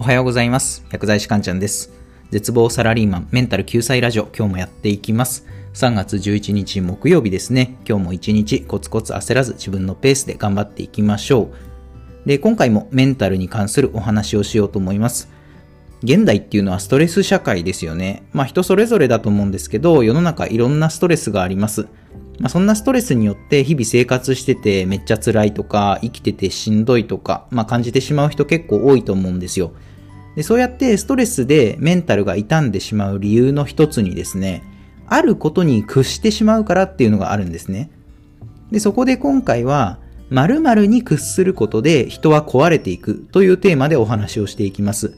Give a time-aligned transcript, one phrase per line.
[0.00, 0.84] おはようございます。
[0.92, 1.92] 薬剤師かんちゃんです。
[2.30, 5.44] 絶望サラリーマンメンタル救済ラジオ、今日もやっていきます。
[5.74, 7.76] 3月11日木曜日ですね。
[7.84, 11.50] 今日も一日コツコツ焦らず自分のペースで頑張っていきましょ
[12.24, 12.28] う。
[12.28, 15.30] で、今回もメンタルに関するお話をしようと思います。
[16.04, 18.22] 現代っていうのはストレス社会ですよね。
[18.32, 21.88] まあ人それぞれだと思うんですけど、世の中いろんなストレスがあります。
[22.38, 29.72] まあそんなストレスによって日々生活しててめっちゃ辛いとか、生きててしんどいとか、まあ感じてしまう人結構多いと思うんですよ。
[30.36, 34.62] でそうやってストレスでメンタルが傷んでしまう理由の一つにですね、
[35.08, 37.90] あることに屈してしまうからっていうのがあるんですね。
[38.70, 39.98] で、そこで今回は、
[40.30, 45.16] 〇〇に屈することで人は壊れていくというテーマでお話をしていきます。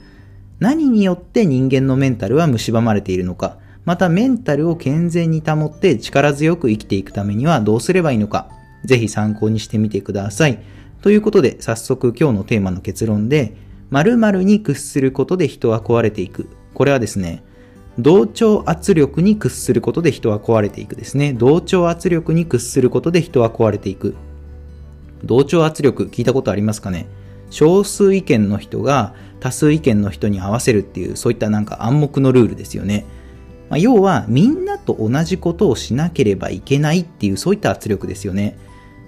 [0.61, 8.49] 何によって人間のメンタルは蝕まれているのか、またメンタルを健全に保って力強く生きていくためにはどうすればいいのか、
[8.85, 10.63] ぜひ参考にしてみてください。
[11.03, 13.57] ということで、早速今日のテーマの結論で、
[13.91, 16.49] 〇〇に屈することで人は壊れていく。
[16.75, 17.43] これはですね、
[17.99, 21.33] 同調圧力に屈することで人は壊れていくですね。
[21.33, 24.15] 同調圧力に屈することで人は壊れていく。
[25.25, 27.07] 同調圧力聞いたことありますかね？
[27.51, 33.05] 少数意見の人が多数意見の人に合わせるっていうそういったなんか暗黙のルールですよね。
[33.71, 38.59] まあ、要はみんなと同じことをしなければいけないっていうそういった圧力ですよね。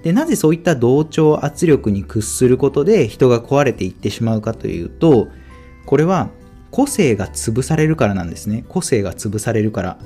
[0.04, 5.28] で、なぜそういった同調圧力に屈することで人が壊れていってしまうかというと、
[5.84, 6.30] これは
[6.70, 8.64] 個性が潰されるからなんですね。
[8.68, 9.98] 個性が潰されるから。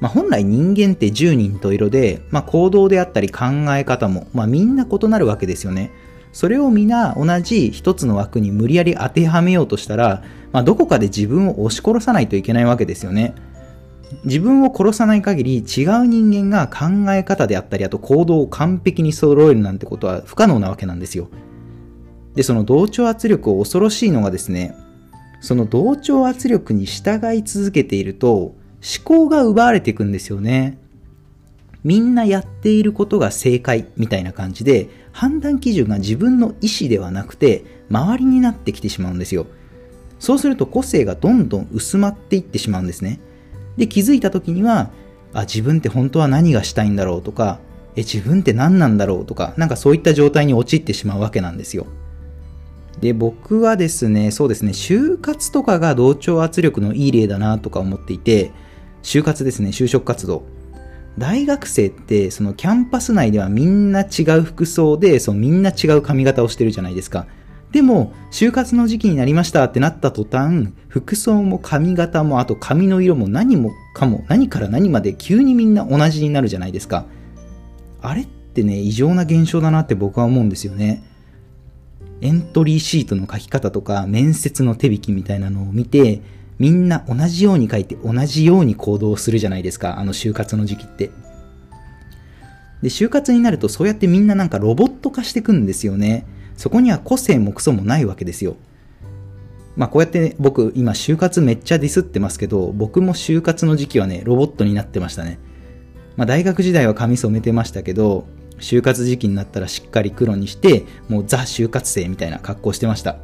[0.00, 5.90] まあ、本来人間って10人と色で、まあ、行動であったり考え方も、まあ、みんな異なるわけですよね。
[6.32, 13.34] それを皆同じ一つの枠に無理やり当てはめようとしたら、まあ、どこかで自分を押し殺さないといけないわけですよね。
[14.24, 21.28] 自分を殺さない限り違う人間が考え方であったり、あと行動を完璧に揃えるなんてことは不可能なわけなんですよ。
[22.34, 24.76] で、その同調圧力を恐ろしいのがですね、
[25.40, 28.56] その同調圧力に従い続けていると、思
[29.04, 30.78] 考が奪われていくんですよね。
[31.84, 39.46] みんなやっていることが正解みたいな感じで、判断基準が自分の意思ではなくて、周りになってきてしまうんですよ。
[40.18, 43.20] そうすると個性がどんどん薄まっていってしまうんですね。
[43.76, 44.90] で、気づいた時には、
[45.32, 47.58] あ、自分って本当は何がしたいんだろうとか、
[47.96, 51.86] え、自分って何なんだろうとか、なんかそういった状態に陥ってしまうわけなんですよ。
[53.00, 58.52] で、僕はですね、そうですね、就活とかが同調圧力のいい例だなとか思っていて、
[59.02, 60.44] 就活ですね、就職活動。
[61.18, 67.26] 大学生って、そのキャンパス内ではみんな違う服装で、そのみんな違う髪型をしてるじゃないですか。
[67.74, 77.04] でも、就活の時期になりましたってなった途端、服装も髪型も、あと髪の色も何もかも、何から何まで急にみんな同じになるじゃないですか。
[78.00, 81.02] あれってね、異常な現象だなって僕は思うんですよね。
[82.20, 86.22] エントリーシートの書き方とか、面接の手引きみたいなのを見て、
[86.60, 91.10] みんな同じように書いて同じように行動するじゃないですか、あの就活の時期って。
[92.82, 96.24] で、就活になるとそうやってみんななんかロボット化していくんですよね。
[96.56, 98.56] そこには個性もクソもないわけですよ。
[99.76, 105.38] まあこうやって、ね、僕今就活めっちゃディスってますけど、僕も就活の時期はね、ロボットになってましたね。
[106.16, 108.26] まあ大学時代は髪染めてましたけど、
[108.60, 113.16] 就活時期になったらしっかり黒にして、もうザ就活生みたいな格好してました。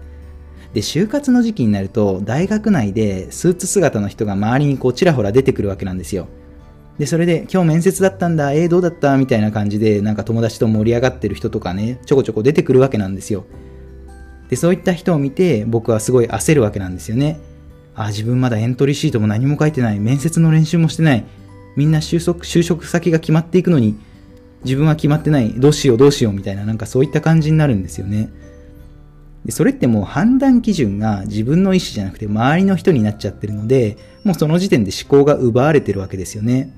[0.75, 6.29] で、就活の時期になると、大学内でスーツ姿の人が周りにこうちらほら出てくるわけなんですよ。
[7.01, 9.17] で、それで、今日面接だったんだ、えー、どうだった？
[9.17, 13.47] みたいな感じで、なんか友達と盛り上がってる人とかね、ちょこちょこ出てくるわけなんですよ。
[14.51, 17.41] で、そういった人を見て、僕はすごい焦るわけなんですよね。
[17.95, 21.25] あ、自分まだエントリーシートも何も書いてない、面接の練習もしてない、
[21.75, 23.99] みんな就職、就職先が決まっていくのに、
[24.65, 28.29] 自分は決まってない、どうしようどうしようみたいな、なんかそういった感じになるんですよね。
[29.47, 36.75] でそれってもう判断基準が自分の意思じゃなくて周りの人になっちゃってるので、もうその時点で思考が奪われてるわけですよね。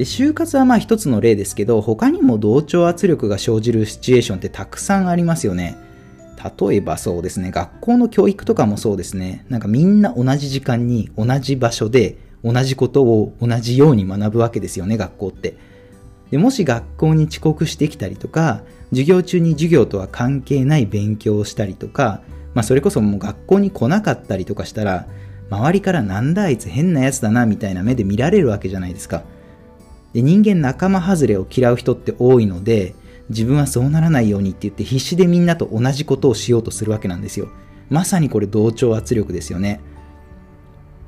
[0.00, 5.76] で、就活はまあ一つの例ですけど、他にも同調圧力が生じるシチュエーションってたくさんありますよね。
[6.58, 9.44] 例えばそうですね、学校の教育とかもそうですね。
[9.50, 15.58] なんかみんな同じ時間に同じ場所で同じことを同じように学ぶわけですよね、学校って。
[16.30, 22.22] でもし学校に遅刻してきたりとか、授業中に授業とは関係ない勉強をしたりとか、
[22.54, 25.06] まあそれこそもう学校に来なかったりとかしたら、
[25.50, 29.24] 周りからなんだあいつ変なやつだなみたいな目で見られるわけじゃないですか。
[30.12, 32.94] で人間仲間外れを嫌う人って多いので、
[33.28, 37.48] 自分はそうならないようにって言って必死でみんなと同じことをしようとするわけなんですよ。
[37.88, 39.80] まさにこれ同調圧力ですよね。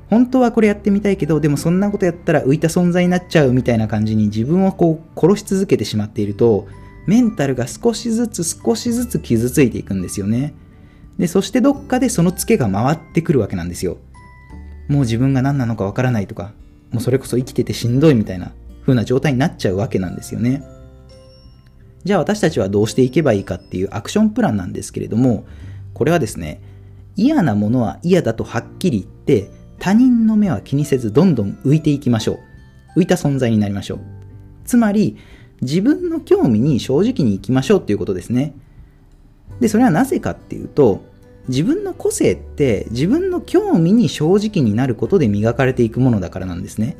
[0.09, 6.67] 本当はこれやってみたいけど、でもそんなことやったら浮いた存在になっちゃうみたいな感じに自分をこう殺し続けてしまっていると、
[7.07, 10.53] メンタルが少しずつ少しずつ傷ついていくんですよね。
[11.17, 13.97] で、そしてどっかでそのツケが回ってくるわけなんですよ。
[14.87, 16.53] もう自分が何なのかわからないとか、
[16.91, 18.53] もうそれこそ生きててしんどいみたいな
[18.83, 20.63] 風な状態になっちゃうわけなんですよね。
[22.03, 25.45] じゃあ私たちはどうしていけばいいかっていうアクションプランなんですけれども、
[25.93, 26.61] これはですね、
[27.15, 29.49] 嫌なものは嫌だとはっきり言って、
[29.79, 32.39] 他人の目は気にせずどんどん浮いていきましょ
[32.95, 32.99] う。
[32.99, 33.99] 浮いた存在になりましょう。
[34.65, 35.17] つまり、
[35.61, 38.53] 自分の興味に正直に行きましょうっていうことですね。
[39.59, 41.03] で、それはなぜかっていうと、
[41.47, 46.95] 自分の個性って自分の興味に正直になることで磨かれていくものだからなんですね。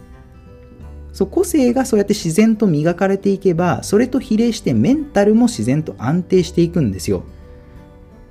[1.13, 7.23] そう個性がそうやって自然と磨かれていけばそれと比例してメンタルも自然と安定していくんですよ。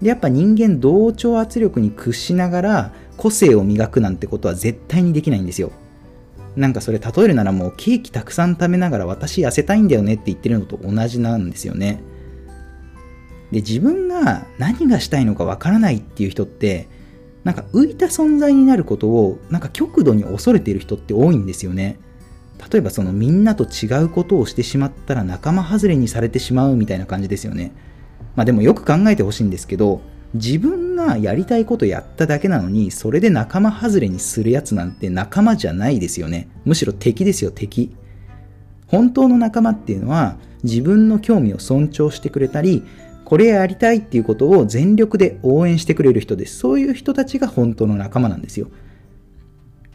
[0.03, 5.71] でやっぱ人間同調圧力に屈しながら個性を磨くなんてことは絶対にできないんですよ。
[6.57, 12.03] なんかそれ例えるならもうケーキたくさん食べながら私痩せたいんだよねって言ってるのと同じなんですよね。
[13.53, 16.89] で自分が何がしたいのかわからないっていう人って
[17.45, 21.99] なんか浮いた存在になることをなんか極度に恐れている人って多いんですよね。
[22.71, 27.73] 例えばそのみんなと違うことをしてしまったら仲間外れにされてしまうみたいな感じですよね。
[28.37, 30.01] まあでもよく考えてほしいんですけど、
[30.35, 36.49] 自分がやりたいことやっただけなのに、それで仲間外れにするやつなんて仲間じゃないですよね。
[36.65, 37.95] むしろ敵ですよ、敵。
[38.87, 42.83] 本当の仲間っていうのは、自分の興味を尊重してくれたり、
[43.25, 46.59] これやりたいっていうことを全力で応援してくれる人です。
[46.59, 48.69] そういう人たちが本当の仲間なんですよ。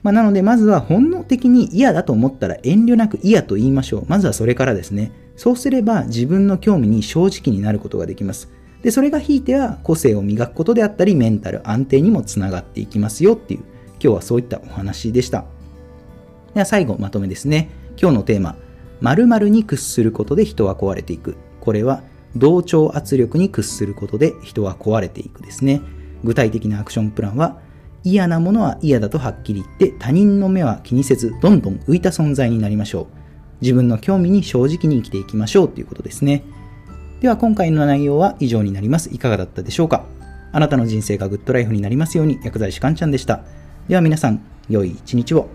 [0.08, 4.06] まあ、なので、まずは本能的に嫌だと思ったら遠慮なく嫌と言いましょう。
[4.08, 5.12] まずはそれからですね。
[5.36, 8.50] そうすれば自分の興味に正直になることができます。
[8.82, 15.44] で、それがひいては個性を磨くことであったり、メンタル安定にもつながっていきますよっていう、今日はそういったお話でした。
[16.54, 17.70] では最後、まとめですね。
[18.02, 18.56] 今日のテーマ、
[19.02, 21.36] 〇〇に屈することで人は壊れていく。
[21.60, 22.02] これは、
[22.34, 25.82] 同調圧力に屈することで人は壊れていくですね。
[26.24, 27.60] 具体的なアクションプランは、
[28.10, 33.08] 嫌なものは嫌だとはっきり言って他人の目は気にせずどんどん浮いた存在になりましょう。
[33.62, 36.44] 自分の興味に正直に生きていきましょうということですね。
[37.20, 39.14] では今回の内容は以上になります。
[39.14, 40.06] いかがだったでしょうか？
[40.54, 43.42] あなたの人生がグッドライフになりますように薬剤師かんちゃんでした。
[43.90, 45.50] では皆さん、良い一日を。